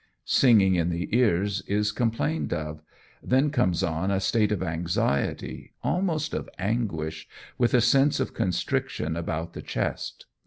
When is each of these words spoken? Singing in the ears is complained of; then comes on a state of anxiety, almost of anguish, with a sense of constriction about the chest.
Singing 0.25 0.73
in 0.73 0.89
the 0.89 1.15
ears 1.15 1.61
is 1.67 1.91
complained 1.91 2.53
of; 2.53 2.81
then 3.21 3.51
comes 3.51 3.83
on 3.83 4.09
a 4.09 4.19
state 4.19 4.51
of 4.51 4.63
anxiety, 4.63 5.73
almost 5.83 6.33
of 6.33 6.49
anguish, 6.57 7.27
with 7.59 7.75
a 7.75 7.81
sense 7.81 8.19
of 8.19 8.33
constriction 8.33 9.15
about 9.15 9.53
the 9.53 9.61
chest. 9.61 10.25